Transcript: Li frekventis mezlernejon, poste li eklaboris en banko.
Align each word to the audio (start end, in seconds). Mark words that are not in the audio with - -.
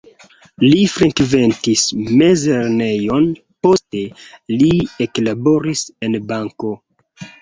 Li 0.61 0.77
frekventis 0.93 1.83
mezlernejon, 2.21 3.27
poste 3.67 4.03
li 4.63 4.71
eklaboris 5.07 5.85
en 6.09 6.19
banko. 6.33 6.73